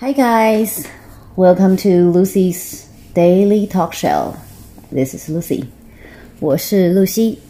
[0.00, 0.86] Hi guys,
[1.36, 4.36] welcome to Lucy's Daily Talk Show.
[4.92, 5.64] This is Lucy.
[6.40, 7.40] 我是露西。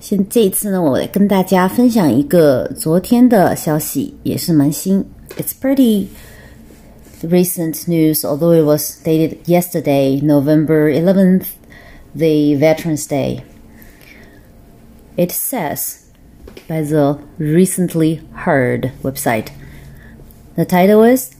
[0.00, 5.04] 现这一次呢，我来跟大家分享一个昨天的消息，也是蛮新。
[5.36, 6.08] It's pretty
[7.22, 11.46] recent news, although it was dated yesterday, November 11th,
[12.14, 13.42] the Veterans Day.
[15.16, 16.04] It says
[16.68, 19.48] by the recently heard website.
[20.56, 21.32] The title is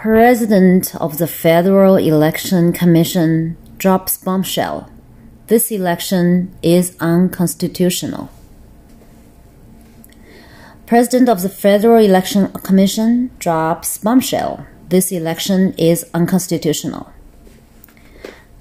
[0.00, 4.88] President of the Federal Election Commission drops bombshell.
[5.48, 8.28] This election is unconstitutional.
[10.86, 14.66] President of the Federal Election Commission drops bombshell.
[14.88, 17.06] This election is unconstitutional.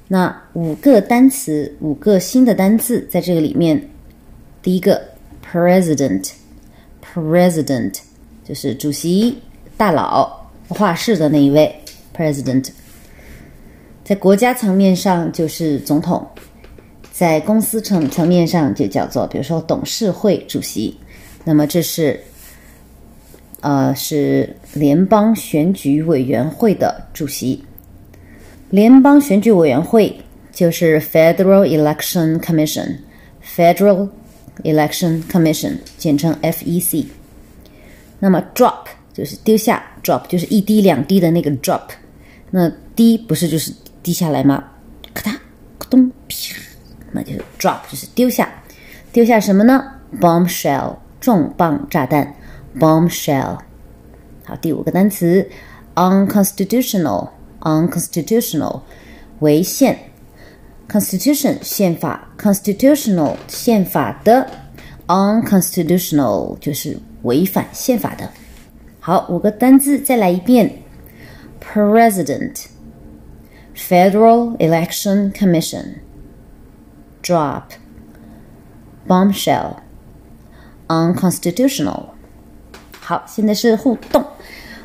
[0.07, 3.89] 那五个单词，五个新的单字在这个里面。
[4.61, 5.09] 第一个
[5.43, 7.99] president，president
[8.43, 9.41] 就是主席、
[9.77, 10.38] 大佬、
[10.70, 11.74] 画室的那一位
[12.16, 12.70] president。
[14.02, 16.26] 在国家层面上就是总统，
[17.12, 20.98] 在公司层层面上就叫做，比如说董事会主席。
[21.44, 22.20] 那么这是，
[23.60, 27.64] 呃，是联邦选举委员会的主席。
[28.70, 30.16] 联邦选举委员会
[30.52, 34.08] 就是 Federal Election Commission，Federal
[34.62, 37.06] Election Commission，简称 FEC。
[38.18, 41.82] 那么 drop 就是丢下，drop 就是一滴两滴的那个 drop。
[42.50, 44.64] 那滴不是就是滴下来吗？
[45.14, 45.34] 咔嗒，
[45.78, 46.56] 咕咚，啪，
[47.12, 48.52] 那就是 drop，就是丢下。
[49.12, 49.84] 丢下什么呢
[50.20, 52.34] ？bombshell，重磅炸弹。
[52.78, 53.58] bombshell。
[54.44, 55.48] 好，第五个单词
[55.94, 58.80] ，unconstitutional，unconstitutional，
[59.40, 59.98] 违宪。
[60.88, 64.50] Constitution 宪法，constitutional 宪法的
[65.06, 68.28] ，unconstitutional 就是违反宪法的。
[69.00, 70.82] 好，五个单字再来一遍
[71.58, 72.66] ：President、
[73.74, 75.94] Federal Election Commission、
[77.22, 77.62] Drop、
[79.08, 79.76] Bombshell、
[80.88, 82.10] Unconstitutional。
[83.00, 84.24] 好，现在是互动，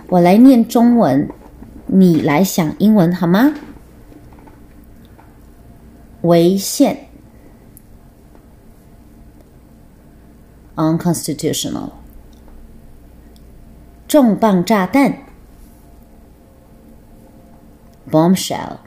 [0.08, 1.30] 我来念中文，
[1.88, 3.54] 你来想英文好吗？
[6.22, 7.10] 违宪。
[10.76, 11.92] unconstitutional，
[14.16, 15.14] 重磅炸弹
[18.10, 18.78] ，bombshell，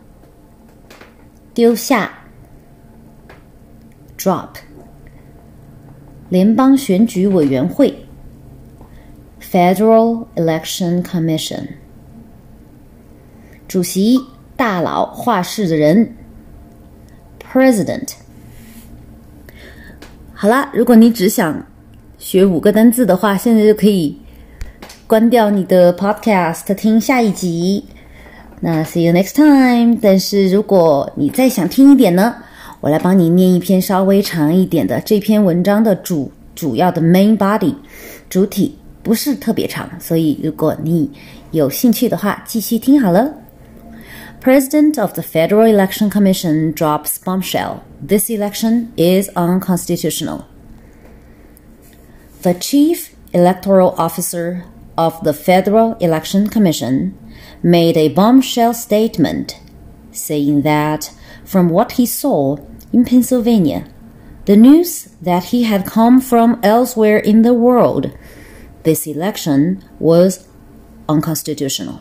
[1.53, 2.11] 丢下
[4.17, 4.49] ，drop，
[6.31, 8.07] 联邦选举委员会
[9.39, 11.67] ，Federal Election Commission，
[13.69, 14.19] 主席、
[14.57, 16.17] 大佬、话事的人
[17.53, 18.15] ，President。
[20.33, 21.67] 好啦，如果你只想
[22.17, 24.19] 学五个单字的话，现在就可以
[25.08, 27.84] 关掉你的 Podcast，听下一集。
[28.60, 29.98] 那 See you next time。
[30.02, 32.36] 但是如果你再想听一点呢，
[32.80, 35.00] 我来帮你念一篇稍微长一点的。
[35.02, 37.76] 这篇文章的主主要的 main body
[38.30, 41.12] 主体不是特别长，所以如果你
[41.52, 43.34] 有兴趣的话，继续听好了。
[44.42, 47.78] President of the Federal Election Commission drops bombshell.
[48.06, 50.42] This election is unconstitutional.
[52.42, 54.64] The Chief Electoral Officer
[54.98, 57.14] of the Federal Election Commission
[57.62, 59.56] made a bombshell statement
[60.12, 61.12] saying that
[61.44, 62.58] from what he saw
[62.92, 63.86] in Pennsylvania,
[64.46, 68.12] the news that he had come from elsewhere in the world,
[68.84, 70.46] this election was
[71.08, 72.00] unconstitutional.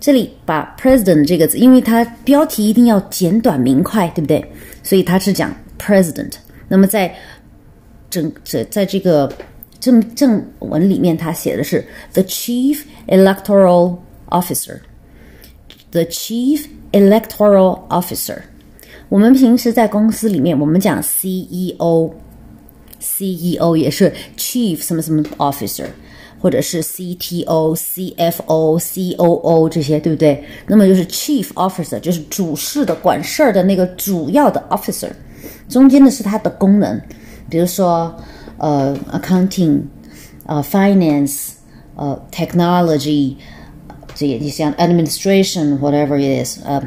[0.00, 4.44] 这里把 president 这个字，因为它标题一定要简短明快，对不对？
[4.82, 6.34] 所以它是讲 president。
[6.68, 7.14] 那么在
[8.10, 9.30] 整这在这个
[9.80, 13.96] 正正文里面，它写的是 the chief electoral
[14.28, 18.38] officer。the chief electoral officer。
[19.08, 22.16] 我们平时在公司里面，我们讲 CEO，CEO
[23.76, 25.86] 也是 chief 什么什么 officer。
[26.40, 30.44] 或者是 CTO、CFO、COO 这些，对不对？
[30.66, 35.08] 那么就是 Chief Officer，就是主事的、管事儿的那个主要的 Officer。
[35.70, 37.00] 中间的是它的功能，
[37.48, 38.14] 比如说
[38.59, 39.83] 呃，Accounting、
[40.45, 41.53] 呃，Finance、
[41.95, 43.35] 呃，Technology，
[44.13, 46.81] 这也就像 Administration，whatever it is，呃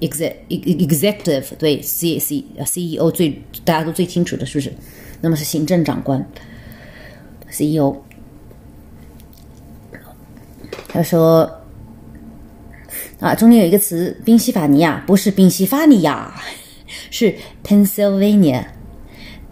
[0.00, 4.72] ，Executive，对，C C CEO 最大家都最清楚的是不是？
[5.22, 6.24] 那么是行政长官
[7.50, 7.96] ，CEO。
[10.88, 11.50] 他说
[13.20, 16.34] ：“啊，中间有一个词，宾夕法尼亚，不是宾夕法尼亚，
[17.10, 17.34] 是
[17.64, 18.64] Pennsylvania。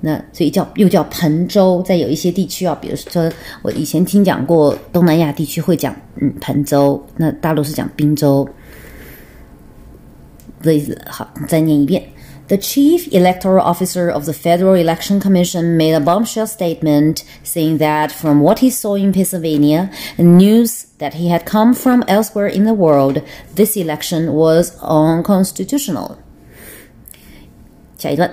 [0.04, 3.31] 那所以叫又叫彭州，在有一些地区啊，比如说
[3.62, 8.48] 我以前听讲过东南亚地区会讲嗯彭州，那大陆是讲滨州。
[10.62, 12.04] 的意思好，再念一遍。
[12.48, 18.42] The chief electoral officer of the Federal Election Commission made a bombshell statement saying that from
[18.42, 22.74] what he saw in Pennsylvania and news that he had come from elsewhere in the
[22.74, 23.22] world,
[23.56, 26.18] this election was unconstitutional.
[27.98, 28.30] 下一段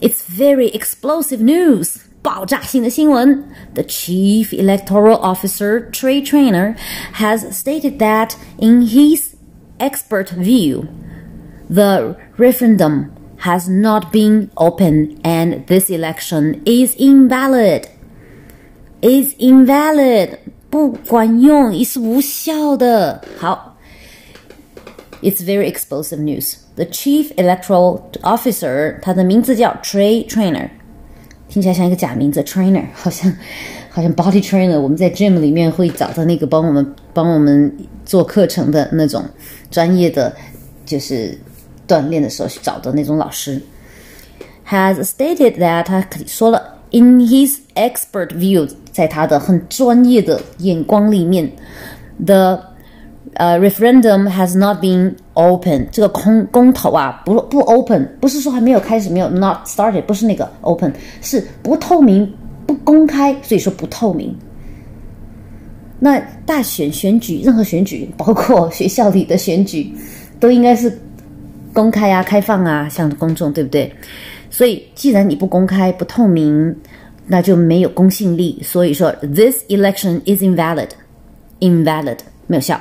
[0.00, 1.96] it's very explosive news.
[2.22, 3.44] 爆炸性的新闻.
[3.74, 6.74] The chief electoral officer, Trey Trainer,
[7.14, 9.34] has stated that, in his
[9.78, 10.86] expert view,
[11.68, 13.10] the referendum
[13.40, 17.88] has not been open and this election is invalid.
[19.02, 20.38] Is invalid.
[20.70, 23.22] 不管用，是无效的。
[23.36, 23.74] 好。
[25.24, 26.58] it's very explosive news.
[26.78, 30.68] The chief electoral officer，他的名字叫 Trey Trainer，
[31.48, 33.32] 听起来像一个假名字，Trainer 好像
[33.90, 37.72] 好像 body trainer，我们在 gym 里面会找到那个帮我们帮我们
[38.04, 39.24] 做课程的那种
[39.70, 40.34] 专业的，
[40.84, 41.38] 就是
[41.86, 43.62] 锻炼的时候去找的那种老师。
[44.68, 51.52] Has stated that 他说了，in his expert view，在他的很专业的眼光里面，
[52.26, 52.60] the
[53.33, 60.91] 呃，referendum has not been open，这个公公投啊，不不 open，不是说还没有开始，没有 not started，不是那个 open，
[61.21, 62.31] 是不透明、
[62.65, 64.35] 不公开，所以说不透明。
[65.99, 69.93] 那大选选举，任何选举，包括 学校里的选举，
[70.39, 70.91] 都应该是
[71.73, 73.93] 公开啊、开放啊，向公众，对不对？
[74.49, 76.75] 所以既然你不公开、不透明，
[77.27, 78.59] 那就没有公信力。
[78.63, 82.17] 所以说，this election is invalid，invalid
[82.47, 82.79] 没有效。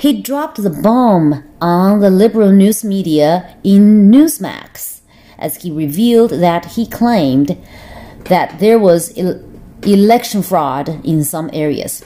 [0.00, 5.00] he dropped the bomb on the liberal news media in Newsmax
[5.38, 7.56] as he revealed that he claimed
[8.24, 9.12] that there was
[9.82, 12.00] election fraud in some areas.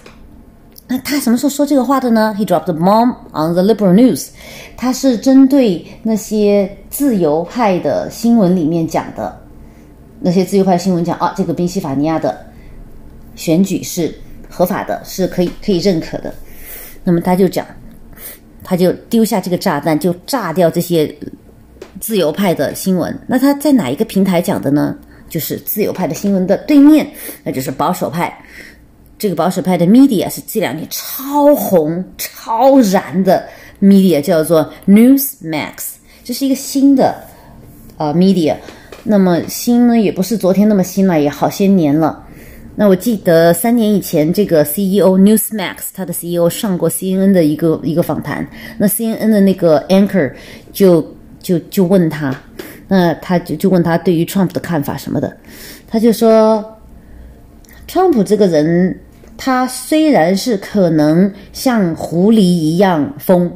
[0.87, 2.35] 那他什么时候说这个话的呢？
[2.37, 4.31] He dropped the bomb on the liberal news，
[4.77, 9.41] 他是针对那些自由派的新闻里面讲的，
[10.21, 12.45] 那些自由派新闻讲啊，这个宾夕法尼亚的
[13.37, 14.13] 选举是
[14.49, 16.35] 合法的，是可以可以认可的。
[17.05, 17.65] 那么他就讲
[18.66, 21.16] 他就丢下这个炸弹，就炸掉这些
[22.02, 23.18] 自由派的新闻。
[23.28, 24.94] 那他在哪一个平台讲的呢？
[25.28, 27.10] 就是自由派的新闻的对面，
[27.44, 28.38] 那就是保守派。
[29.18, 33.48] 这个保守派的 media 是这两年超红、超燃的
[33.82, 35.96] media，叫做 Newsmax。
[36.24, 37.16] 这是一个新的
[37.98, 38.56] 呃 media。
[39.04, 42.25] 那么新呢，也不是昨天那么新了，也好些年了。
[42.78, 48.46] 那我记得三年以前，这个 CEO Newsmax 他的 CEO 上过 CNN 的一个一个访谈。
[48.78, 50.34] 那 CNN 的那个 anchor
[50.74, 52.38] 就就就问他，
[52.90, 55.38] 那他就就问他对于 Trump 的看法什么的。
[55.88, 56.78] 他就说
[57.88, 59.00] ，Trump 这个人，
[59.38, 63.50] 他虽然是可能像狐狸一样疯，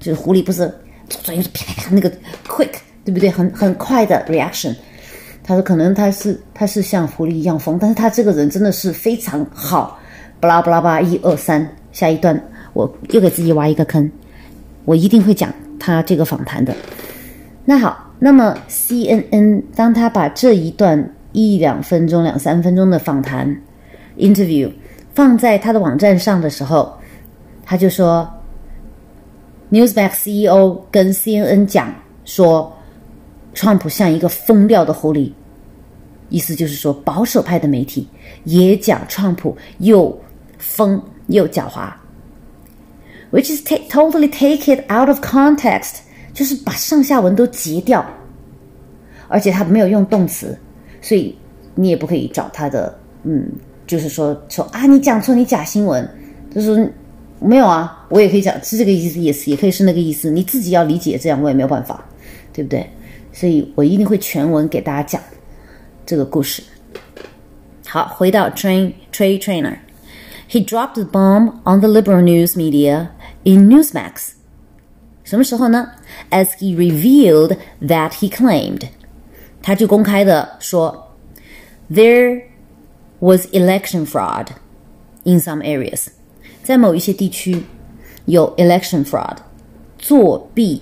[0.00, 0.68] 就是狐狸不是
[1.08, 2.10] 左右啪啪啪那个
[2.48, 2.72] quick，
[3.04, 3.30] 对不对？
[3.30, 4.74] 很很快的 reaction。
[5.46, 10.00] 他说：“可能他是他是像狐狸一样疯，但是他这个人真的是非常好。”
[10.40, 12.38] 巴拉巴拉巴，一二三，下一段
[12.72, 14.10] 我又给自己挖一个坑，
[14.86, 16.74] 我一定会讲他这个访谈的。
[17.66, 23.54] 那好，那么 CNN 当他把这一段一两分钟、两三分钟的访谈
[24.16, 24.70] interview
[25.14, 26.90] 放在他的网站上的时候，
[27.64, 28.26] 他就说
[29.70, 32.72] ，Newsmax CEO 跟 CNN 讲说。
[33.54, 35.32] 川普像一个疯掉的狐狸，
[36.28, 38.08] 意思就是说，保守派的媒体
[38.44, 40.16] 也讲川普又
[40.58, 41.92] 疯又狡猾
[43.30, 45.98] ，which is take totally take it out of context，
[46.32, 48.04] 就是把上下文都截掉，
[49.28, 50.58] 而且他没有用动词，
[51.00, 51.36] 所以
[51.76, 52.92] 你也不可以找他的，
[53.22, 53.46] 嗯，
[53.86, 56.08] 就是说说啊，你讲错，你假新闻，
[56.52, 56.92] 就是
[57.38, 62.04] 没有啊，我也可以讲是这个意思，也是也可以是那个意思，你自己要理解，这样我也没有办法，
[62.52, 62.88] 对不对？
[63.33, 65.21] 所以我一定会全文给大家讲
[66.05, 66.63] 这个故事。
[67.87, 73.09] 好，回到 Train Trade Trainer。He dropped the bomb on the liberal news media
[73.43, 74.31] in Newsmax。
[75.23, 75.91] 什么时候呢？
[76.31, 78.87] As he revealed that he claimed，
[79.61, 81.15] 他就公开的说，
[81.91, 82.45] there
[83.19, 84.47] was election fraud
[85.23, 86.07] in some areas，
[86.63, 87.63] 在某一些地区
[88.25, 89.37] 有 election fraud，
[89.99, 90.81] 作弊，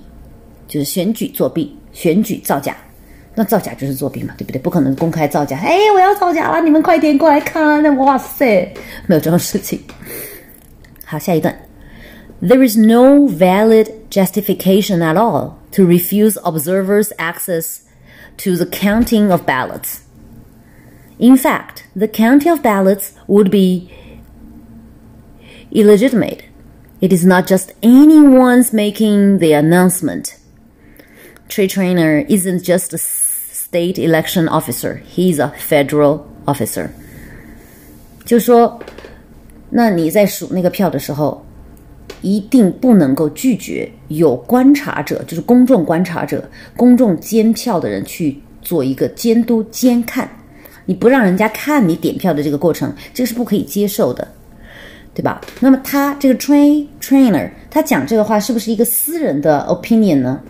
[0.67, 1.77] 就是选举作弊。
[1.91, 2.75] 选举造假，
[3.35, 4.59] 那造假就是作弊嘛，对不对？
[4.59, 5.57] 不可能公开造假。
[5.57, 7.97] 哎，我要造假了，你们快点过来看！
[7.97, 8.73] 哇塞，
[9.07, 9.79] 没有这种事情。
[11.05, 11.55] 好，下一段。
[12.41, 17.79] There is no valid justification at all to refuse observers access
[18.37, 20.01] to the counting of ballots.
[21.17, 23.89] In fact, the counting of ballots would be
[25.71, 26.43] illegitimate.
[26.99, 30.35] It is not just anyone's making the announcement.
[31.52, 36.88] Trey Trainer isn't just a state election officer, he's a federal officer.
[38.24, 38.80] 就说，
[39.68, 41.44] 那你在数那个票的时候，
[42.22, 50.26] 一定不能够拒绝有观察者，就是公众观察者、公众监票的人去做一个监督监看。
[50.86, 54.26] 你不让人家看你点票的这个过程，这个是不可以接受的，
[55.12, 55.38] 对吧？
[55.60, 60.40] 那么他这个 train trainer 他讲这个话是不是一个私人的 opinion 呢？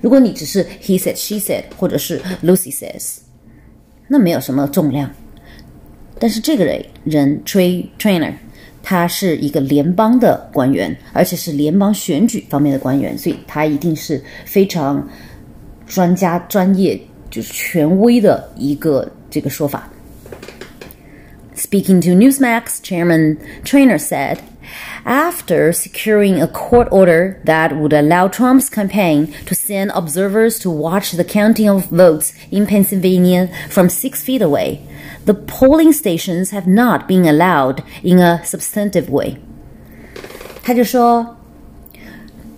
[0.00, 3.18] 如果你只是 he said she said 或者是 Lucy says，
[4.08, 5.10] 那没有什么重量。
[6.18, 8.32] 但是这个人人 train trainer。
[8.86, 15.08] 他是一个联邦的官员，而且是联邦选举方面的官员，所以他一定是非常
[15.86, 19.90] 专家、专业，就是权威的一个这个说法。
[21.56, 24.36] Speaking to Newsmax, Chairman Trainer said,
[25.04, 31.12] after securing a court order that would allow Trump's campaign to send observers to watch
[31.12, 34.80] the counting of votes in Pennsylvania from six feet away,
[35.26, 39.36] the polling stations have not been allowed in a substantive way。
[40.62, 41.36] 他就说，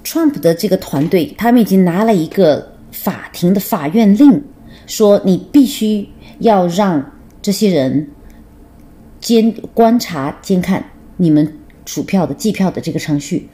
[0.05, 4.45] Trump 的这个团队，他们已经拿了一个法庭的法院令，
[4.87, 7.12] 说你必须要让
[7.43, 8.09] 这些人
[9.21, 10.85] 监观察、监看
[11.16, 11.52] 你们
[11.91, 13.50] 数票的、计票的这个程序。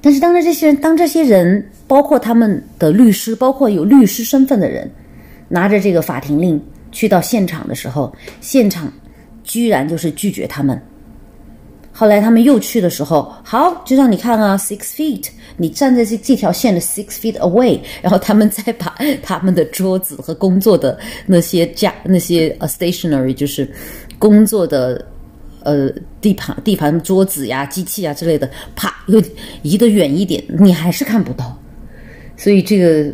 [0.00, 4.88] 但是，当着这些人，当这些人，包括他们的律师，包括有律师身份的人，
[5.48, 6.62] 拿着这个法庭令。
[6.92, 8.90] 去到现场的时候，现场
[9.42, 10.80] 居然就是拒绝他们。
[11.92, 23.68] 后来他们又去的时候，好，就让你看啊，six feet，你站在这这条线的 six feet away，然后他们再把他们的桌子和工作的那些架、那些呃 stationary，就是
[24.18, 25.04] 工作的
[25.66, 29.20] 呃地盘、地盘桌子呀、机器啊之类的，啪又
[29.62, 31.58] 移得远一点，你还是看不到。
[32.36, 33.12] 所以这个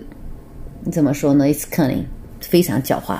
[0.91, 2.05] 怎么说呢？It's cunning，
[2.41, 3.17] 非常狡猾。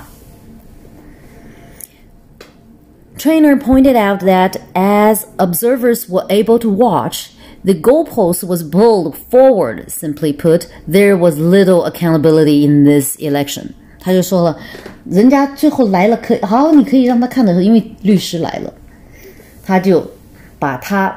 [3.17, 7.31] Trainer pointed out that as observers were able to watch,
[7.65, 9.89] the goalpost was pulled forward.
[9.89, 13.75] Simply put, there was little accountability in this election.
[14.01, 14.59] 他就说了，
[15.05, 18.75] 人家最后来了，可好，你可以让他看的时候，因为律师来了，
[19.66, 20.10] 他就
[20.60, 21.16] 把他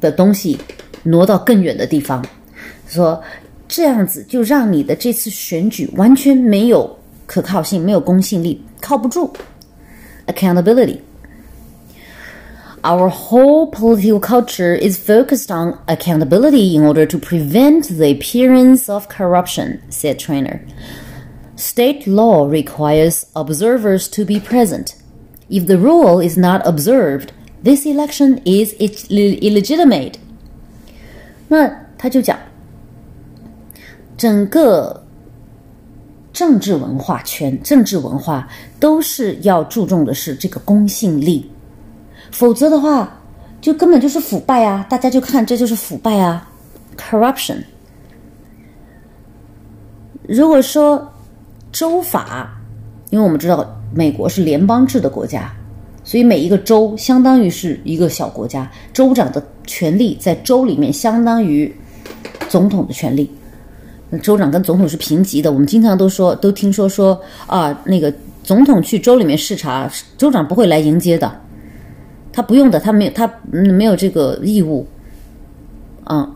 [0.00, 0.58] 的东西
[1.02, 2.24] 挪到更远的地方，
[2.86, 3.22] 说
[3.66, 9.32] 这样子就让你的这次选举完全没有可靠性，没有公信力，靠不住。
[10.26, 19.82] Accountability。our whole political culture is focused on accountability in order to prevent the appearance of corruption,
[19.90, 20.60] said Trainer.
[21.56, 24.94] State law requires observers to be present.
[25.50, 27.32] If the rule is not observed,
[27.63, 28.73] this election is
[29.09, 30.13] illegitimate.
[31.47, 32.37] 那他就讲，
[34.17, 35.03] 整个
[36.31, 38.47] 政治文化圈、政治文化
[38.79, 41.49] 都是要注重的是这个公信力。
[42.31, 43.21] 否则的话，
[43.61, 44.85] 就根本就是腐败啊！
[44.89, 46.49] 大家就看这就是腐败啊
[46.97, 47.57] ，corruption。
[50.27, 51.13] 如果说
[51.71, 52.49] 州法，
[53.11, 55.53] 因为我们知道美国是联邦制的国家，
[56.03, 61.73] 所以每一个州相当于是一个小国家，州长的权力在州里面相当于
[62.49, 63.29] 总统的权力。
[64.21, 71.41] 州长跟总统是平级的，我们经常都说，都听说说啊，那个总统去州里面视察，州长不会来迎接的。
[72.31, 74.85] 他不用的，他没有，他没有这个义务，
[76.03, 76.29] 啊，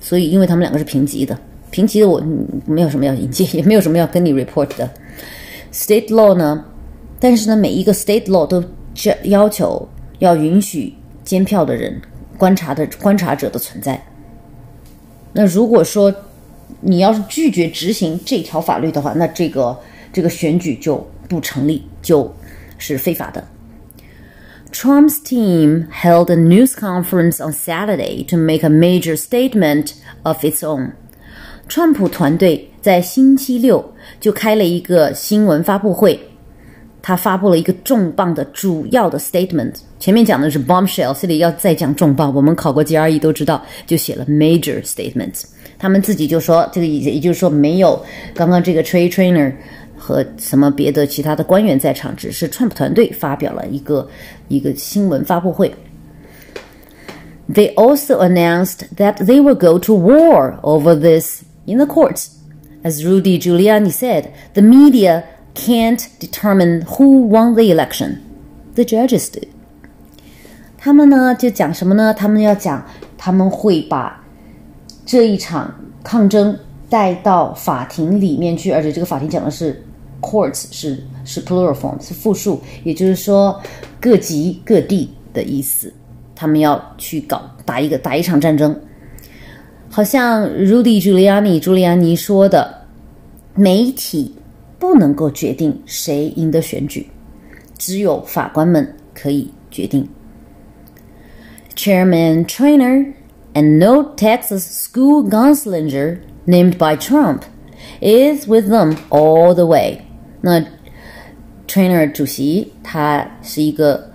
[0.00, 1.36] 所以因为他们两个是平级的，
[1.70, 2.22] 平级的我
[2.64, 4.88] 没有什么要迎接，也没有什么要跟你 report 的。
[5.72, 6.64] State law 呢，
[7.18, 8.62] 但是呢，每一个 state law 都
[8.96, 9.86] 这要求
[10.20, 12.00] 要允许监票的人、
[12.38, 14.02] 观察的观察者的存在。
[15.32, 16.12] 那如果说
[16.80, 19.78] 你要是拒绝执行这条法律的话，那这个
[20.12, 22.34] 这个选举就不成立，就
[22.78, 23.46] 是非法的。
[24.72, 30.92] Trump's team held a news conference on Saturday to make a major statement of its own.
[31.68, 36.20] 川普团队在星期六就开了一个新闻发布会，
[37.05, 39.73] 他发布了一个重磅的主要的 statement。
[39.99, 42.33] 前面讲的是 bombshell，这里要再讲重磅。
[42.33, 45.43] 我们考过 GRE 都知道，就写了 major statements。
[45.77, 47.99] 他们自己就说，这个也也就是说没有
[48.35, 49.51] 刚刚这个 trade trainer
[49.97, 54.07] 和什么别的其他的官员在场，只是川普团队发表了一个
[54.47, 55.73] 一个新闻发布会。
[57.51, 62.27] They also announced that they will go to war over this in the courts.
[62.83, 65.23] As Rudy Giuliani said, the media
[65.56, 68.18] can't determine who won the election.
[68.74, 69.40] The judges do.
[70.76, 72.14] 他们呢就讲什么呢？
[72.14, 72.84] 他们要讲，
[73.18, 74.22] 他们会把
[75.04, 76.56] 这一场抗争
[76.88, 79.82] 带到法庭里面去，而且这个法庭讲的是
[80.20, 83.60] courts，是是 plural form，是复数，也就是说
[84.00, 85.92] 各级各地的意思。
[86.34, 88.78] 他们要去搞打一个打一场战争，
[89.88, 92.82] 好像 Rudy Giuliani 朱利安尼说的，
[93.54, 94.36] 媒体
[94.86, 97.04] 不能够决定谁赢得选举，
[97.76, 100.08] 只有法官们可以决定。
[101.74, 103.12] Chairman Trainer
[103.52, 107.40] and no Texas school gunslinger named by Trump
[108.00, 110.02] is with them all the way。
[110.40, 110.64] 那
[111.66, 114.08] Trainer 主席他是一个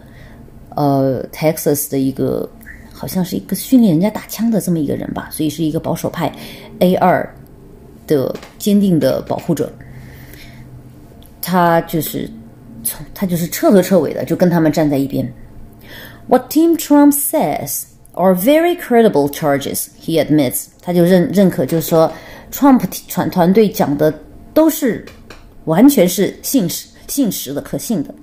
[0.69, 2.49] 呃 Texas 的一个
[2.93, 6.33] 好像是一个训练人家打枪的这么一个人吧，所以是一个保守派
[6.79, 7.35] A 二
[8.07, 9.69] 的坚定的保护者。
[11.41, 12.29] 他就是
[12.83, 15.27] 从他就是彻头彻尾的就跟他们站在一边。
[16.27, 20.67] What Team Trump says are very credible charges, he admits。
[20.81, 22.11] 他就认认可，就是说
[22.51, 24.13] ，Trump 团团队讲的
[24.53, 25.05] 都是
[25.65, 28.13] 完全是信实、信实的、可信的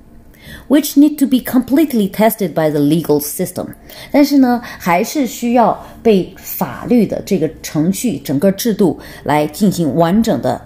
[0.68, 3.66] ，which need to be completely tested by the legal system。
[4.10, 10.60] 但是呢，还是需要被法律的这个程序、整个制度来进行完整的、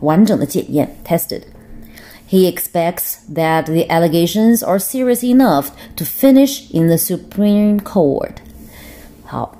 [0.00, 1.42] 完整的检验 （tested）。
[2.30, 8.32] He expects that the allegations are serious enough to finish in the Supreme Court.
[9.24, 9.56] 好，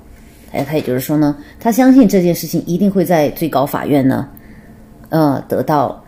[0.51, 4.29] 哎，他也就是说呢，他相信这件事情一定会在最高法院呢，
[5.09, 6.03] 呃，得到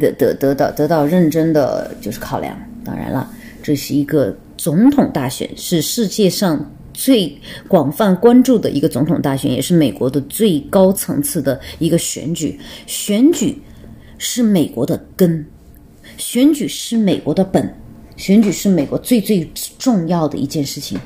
[0.00, 2.56] 得得得到得到认真的就是考量。
[2.84, 3.30] 当然了，
[3.62, 6.58] 这是一个总统大选，是世界上
[6.98, 7.32] 最
[7.68, 12.58] 广泛关注的一个总统大选，也是美国的最高层次的一个选举。
[12.86, 13.56] 选举。
[14.20, 15.46] 是美国的根，
[16.16, 17.72] 选举是美国的本，
[18.16, 20.98] 选举是美国最最重要的一件事情。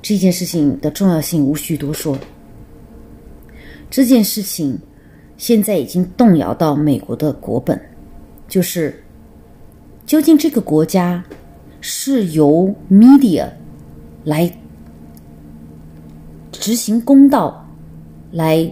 [0.00, 2.16] 这件事情的重要性无需多说。
[3.90, 4.78] 这件事情
[5.36, 7.76] 现在已经动摇到美国的国本，
[8.46, 9.02] 就是
[10.06, 11.20] 究竟这个国家
[11.80, 13.48] 是由 media
[14.24, 14.50] 来
[16.52, 17.66] 执行公道，
[18.32, 18.70] 来。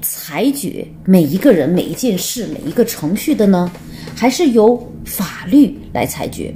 [0.00, 3.70] 裁决每一个人、每一件事、每一个程序的呢，
[4.14, 6.54] 还是由法律来裁决？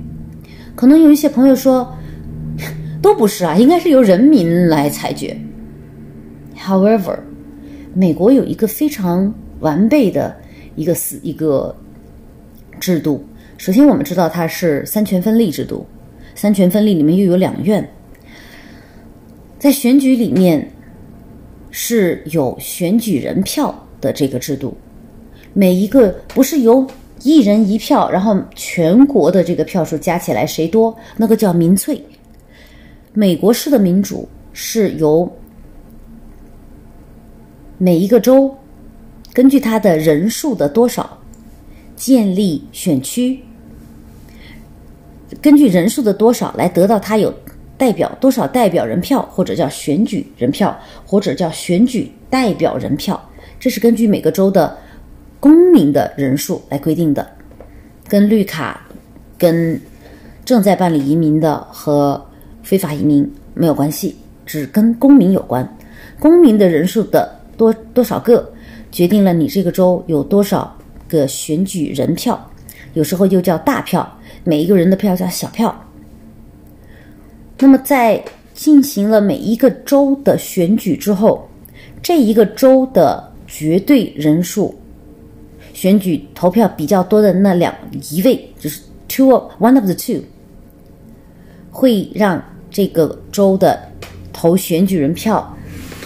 [0.76, 1.92] 可能有一些朋友说，
[3.02, 5.36] 都不是啊，应该是由人民来裁决。
[6.56, 7.18] However，
[7.94, 10.36] 美国有一个非常完备的
[10.76, 11.74] 一个四一个
[12.78, 13.24] 制度。
[13.62, 15.86] 首先，我们知道它是三权分立制度，
[16.34, 17.88] 三权分立里面又有两院，
[19.56, 20.68] 在选举里面。
[21.70, 24.76] 是有选举人票的这个制度，
[25.54, 26.86] 每一个不是由
[27.22, 32.04] 一人一票，然后全国的这个票数加起来谁多，那个叫民粹。
[33.14, 35.30] 美国式的民主是由
[37.78, 38.52] 每一个州
[39.32, 41.16] 根据它的人数的多少
[41.96, 43.40] 建立选区，
[45.40, 47.32] 根据人数的多少来得到它有。
[47.78, 53.20] 代表多少代表人票，或者叫选举人票，或者叫选举代表人票，
[53.58, 54.76] 这是根据每个州的
[55.40, 57.28] 公民的人数来规定的，
[58.06, 58.86] 跟绿卡、
[59.36, 59.80] 跟
[60.44, 62.24] 正在办理移民的和
[62.62, 64.14] 非法移民没有关系，
[64.46, 65.66] 只跟公民有关。
[66.20, 68.48] 公民的人数的多多少个，
[68.92, 70.72] 决定了你这个州有多少
[71.08, 72.38] 个选举人票，
[72.92, 74.08] 有时候又叫大票，
[74.44, 75.74] 每一个人的票叫小票。
[77.58, 78.22] 那么，在
[78.54, 81.48] 进行了每一个州的选举之后，
[82.02, 84.74] 这一个州的绝对人数，
[85.72, 87.72] 选举投票比较多的那两
[88.10, 89.28] 一位，就是 two
[89.60, 90.20] one of the two，
[91.70, 93.78] 会让这个州的
[94.32, 95.56] 投选举人票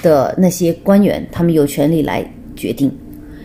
[0.03, 2.23] 的那些官员，他们有权利来
[2.55, 2.95] 决定，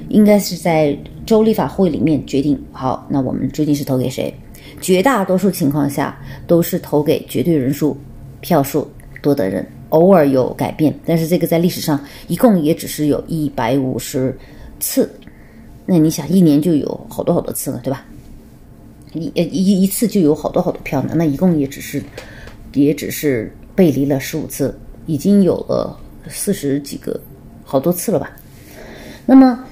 [0.10, 2.62] 应该是在州立法会里面决定。
[2.74, 4.34] 好，那我们究竟是投给谁？
[4.82, 7.96] 绝大多数情况下都是投给绝对人数
[8.42, 8.90] 票数
[9.22, 14.36] 多的人，偶尔有改变，但是这个在历史上一共也只是有一百五十
[14.80, 15.10] 次。
[15.86, 18.04] 那你想，一年就有好多好多次了，对吧？
[19.14, 22.02] 一一一次就有好多好多票呢，那一共也只是
[22.74, 27.20] 也只是背离了十五次，已经有了四十几个
[27.64, 28.32] 好多次了吧？
[29.26, 29.64] 那么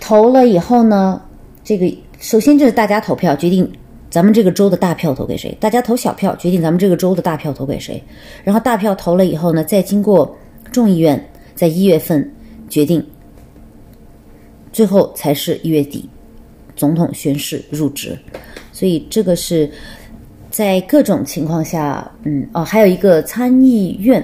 [0.00, 1.22] 投了以后呢，
[1.64, 3.70] 这个首先就是大家投票决定。
[4.12, 5.56] 咱们这个州的大票投给谁？
[5.58, 8.00] 大家投小票决定咱们这个州的大票投给谁。
[8.44, 10.36] 然后大票投了以后呢，再经过
[10.70, 12.30] 众议院在一月份
[12.68, 13.02] 决定
[14.70, 16.06] 最后才是一月底
[16.76, 18.14] 总统宣誓入职。
[18.70, 19.70] 所以这个是
[20.50, 24.22] 在各种情况下，嗯哦，还有一个参议院，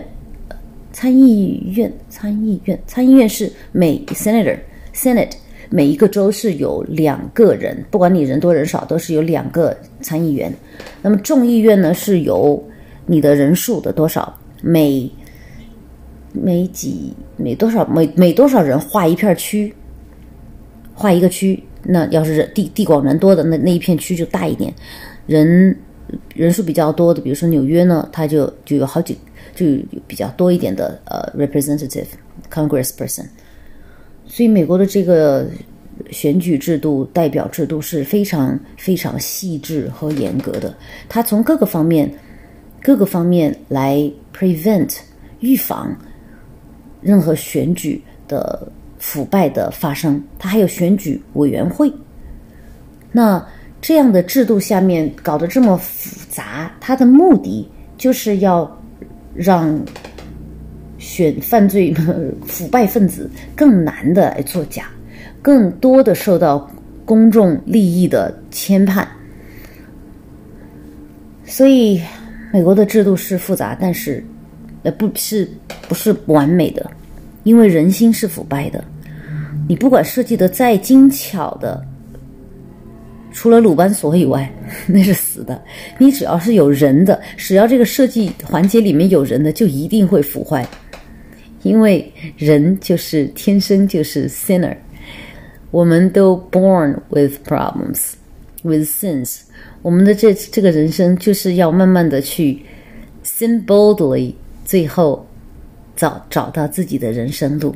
[0.93, 4.59] 参议院，参议院，参议院是每 senator
[4.95, 5.33] senate
[5.71, 10.53] 每一个州是有两个人，不管你人多人少，都是有两个参议员。
[11.03, 12.63] 那么众议院呢，是由
[13.07, 15.11] 你的人数的多少每
[16.33, 19.73] 每几每多少每每多少人划一片区，
[20.95, 21.63] 划一个区。
[21.83, 24.73] 那要是地地广人多的那那一片区就大一点，
[25.27, 25.75] 人
[26.35, 29.17] 人数比较多的，比如说纽约呢，它就就有好几
[29.55, 32.07] 就有比较多一点的呃 representative
[32.51, 33.27] Congress person。
[34.29, 35.49] 所以美国的这个
[36.11, 40.73] 选举制度、代表制度是非常非常细致和严格的，
[41.09, 42.09] 它从各个方面
[42.81, 44.97] 各个方面来 prevent
[45.41, 45.93] 预防
[47.01, 48.71] 任何选举的。
[49.01, 51.89] 腐败的发生，它还有选举委员会。
[53.13, 53.41] 那
[53.81, 58.69] 这样的制度下面搞得这么复杂，它的目的就是要
[59.37, 59.81] 让
[61.09, 61.95] 选犯罪
[62.47, 64.91] 腐败分子更难的来作假，
[65.41, 66.71] 更多的受到
[67.07, 69.07] 公众利益的牵绊。
[71.47, 71.99] 所以，
[72.53, 74.23] 美国的制度是复杂，但是
[74.83, 75.49] 呃不是
[75.89, 76.91] 不是完美的。
[77.45, 78.85] 因为人心是腐败的，
[79.67, 81.83] 你不管设计的再精巧的，
[83.33, 84.53] 除了鲁班锁以外，
[84.87, 85.59] 那是死的。
[85.97, 90.69] 你只要是有人的，只要这个设计环节里面有人的，就一定会腐坏。
[91.69, 94.77] 因为人就是天生就是 sinner，
[95.71, 98.15] 我们都 born with problems
[98.63, 99.43] with sins。
[99.83, 102.61] 我们的这这个人生就是要慢慢的去
[103.25, 104.33] sin boldly，
[104.65, 105.25] 最后。
[105.99, 107.75] 找找到自己的人生路。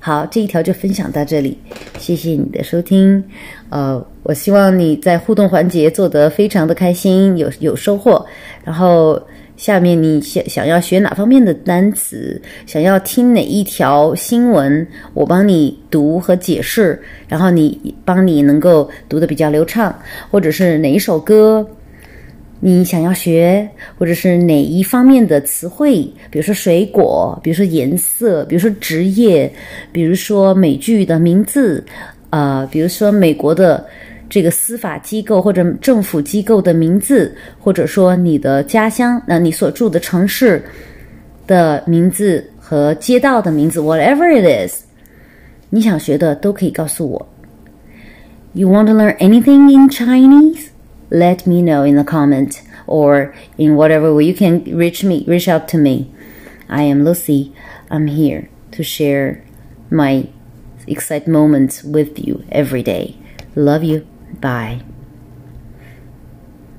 [0.00, 1.56] 好，这一条就分享到这里，
[2.00, 3.22] 谢谢你的收听。
[3.68, 8.26] 呃，我希望你在互动环节做得非常的开心，有有收获。
[8.64, 9.22] 然后
[9.60, 19.94] 下面你想想要学哪方面的单词，想要听哪一条新闻，我帮你读和解释，然后你帮你能够读的比较流畅，
[20.30, 21.68] 或者是哪一首歌。
[22.60, 23.68] 你想要学，
[23.98, 26.10] 或者是哪一方面的词汇？
[26.30, 29.52] 比如说水果，比如说颜色，比如说职业，
[29.92, 31.84] 比如说美剧的名字，
[32.30, 33.86] 呃，比如说美国的
[34.29, 40.63] 这个司法机构或者政府机构的名字，或者说你的家乡，那你所住的城市
[41.45, 44.83] 的名字和街道的名字，whatever it is，
[45.69, 47.27] 你想学的都可以告诉我。
[48.53, 50.69] You want to learn anything in Chinese?
[51.09, 55.47] let me know in the comment or in whatever way you can reach me, reach
[55.47, 56.11] out to me.
[56.67, 57.53] I am Lucy.
[57.89, 59.43] I'm here to share
[59.89, 60.27] my
[60.87, 63.17] exciting moments with you every day.
[63.55, 64.05] Love you.
[64.40, 64.89] Bye.